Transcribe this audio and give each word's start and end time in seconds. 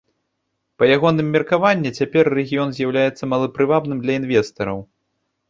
Па 0.77 0.87
ягоным 0.95 1.27
меркаванні, 1.35 1.91
цяпер 1.99 2.31
рэгіён 2.37 2.73
з'яўляецца 2.79 3.23
малапрывабным 3.35 4.03
для 4.09 4.19
інвестараў. 4.23 4.77